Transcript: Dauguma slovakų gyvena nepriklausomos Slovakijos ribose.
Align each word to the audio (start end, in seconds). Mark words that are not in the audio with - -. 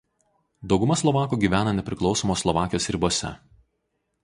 Dauguma 0.71 0.95
slovakų 1.01 1.39
gyvena 1.43 1.75
nepriklausomos 1.81 2.43
Slovakijos 2.45 2.91
ribose. 2.97 3.35